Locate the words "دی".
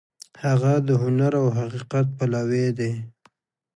2.77-2.91